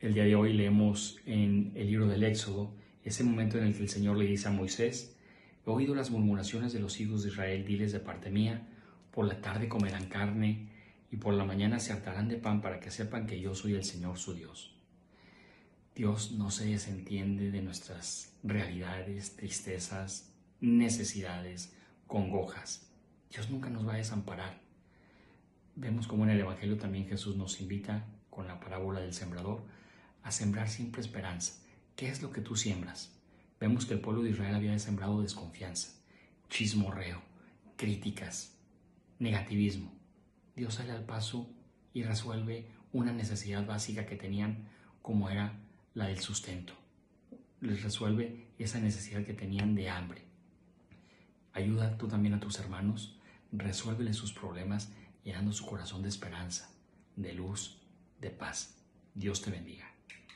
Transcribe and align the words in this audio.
El 0.00 0.14
día 0.14 0.22
de 0.22 0.36
hoy 0.36 0.52
leemos 0.52 1.18
en 1.26 1.72
el 1.74 1.88
libro 1.88 2.06
del 2.06 2.22
Éxodo 2.22 2.72
ese 3.02 3.24
momento 3.24 3.58
en 3.58 3.64
el 3.64 3.74
que 3.74 3.82
el 3.82 3.88
Señor 3.88 4.16
le 4.16 4.26
dice 4.26 4.46
a 4.46 4.52
Moisés, 4.52 5.16
he 5.66 5.70
oído 5.70 5.92
las 5.96 6.12
murmuraciones 6.12 6.72
de 6.72 6.78
los 6.78 7.00
hijos 7.00 7.24
de 7.24 7.30
Israel, 7.30 7.64
diles 7.64 7.90
de 7.90 7.98
parte 7.98 8.30
mía, 8.30 8.64
por 9.10 9.26
la 9.26 9.40
tarde 9.40 9.68
comerán 9.68 10.06
carne 10.06 10.68
y 11.10 11.16
por 11.16 11.34
la 11.34 11.44
mañana 11.44 11.80
se 11.80 11.92
hartarán 11.92 12.28
de 12.28 12.36
pan 12.36 12.60
para 12.62 12.78
que 12.78 12.92
sepan 12.92 13.26
que 13.26 13.40
yo 13.40 13.56
soy 13.56 13.74
el 13.74 13.82
Señor 13.82 14.18
su 14.18 14.34
Dios. 14.34 14.72
Dios 15.96 16.30
no 16.30 16.52
se 16.52 16.66
desentiende 16.66 17.50
de 17.50 17.60
nuestras 17.60 18.38
realidades, 18.44 19.34
tristezas, 19.34 20.32
necesidades, 20.60 21.74
congojas. 22.06 22.88
Dios 23.32 23.50
nunca 23.50 23.68
nos 23.68 23.84
va 23.84 23.94
a 23.94 23.98
desamparar. 23.98 24.60
Vemos 25.74 26.06
como 26.06 26.22
en 26.22 26.30
el 26.30 26.40
Evangelio 26.40 26.76
también 26.76 27.08
Jesús 27.08 27.34
nos 27.34 27.60
invita 27.60 28.06
con 28.30 28.46
la 28.46 28.60
parábola 28.60 29.00
del 29.00 29.12
sembrador 29.12 29.76
a 30.22 30.30
sembrar 30.30 30.68
siempre 30.68 31.00
esperanza. 31.00 31.54
¿Qué 31.96 32.08
es 32.08 32.22
lo 32.22 32.30
que 32.30 32.40
tú 32.40 32.56
siembras? 32.56 33.12
Vemos 33.60 33.86
que 33.86 33.94
el 33.94 34.00
pueblo 34.00 34.22
de 34.22 34.30
Israel 34.30 34.54
había 34.54 34.78
sembrado 34.78 35.20
desconfianza, 35.20 35.90
chismorreo, 36.48 37.22
críticas, 37.76 38.56
negativismo. 39.18 39.92
Dios 40.54 40.74
sale 40.74 40.92
al 40.92 41.04
paso 41.04 41.50
y 41.92 42.02
resuelve 42.02 42.68
una 42.92 43.12
necesidad 43.12 43.66
básica 43.66 44.06
que 44.06 44.16
tenían 44.16 44.68
como 45.02 45.28
era 45.30 45.58
la 45.94 46.06
del 46.06 46.20
sustento. 46.20 46.74
Les 47.60 47.82
resuelve 47.82 48.46
esa 48.58 48.78
necesidad 48.78 49.24
que 49.24 49.34
tenían 49.34 49.74
de 49.74 49.90
hambre. 49.90 50.22
Ayuda 51.52 51.98
tú 51.98 52.06
también 52.06 52.34
a 52.34 52.40
tus 52.40 52.58
hermanos, 52.60 53.18
resuélvele 53.50 54.12
sus 54.12 54.32
problemas 54.32 54.92
llenando 55.24 55.52
su 55.52 55.66
corazón 55.66 56.02
de 56.02 56.08
esperanza, 56.08 56.70
de 57.16 57.32
luz, 57.32 57.80
de 58.20 58.30
paz. 58.30 58.76
Dios 59.14 59.42
te 59.42 59.50
bendiga. 59.50 59.97